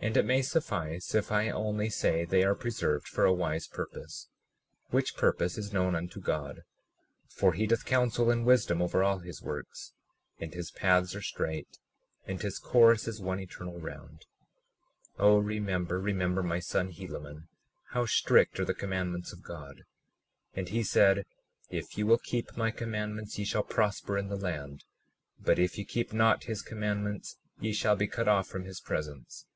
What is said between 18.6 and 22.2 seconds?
are the commandments of God. And he said: If ye will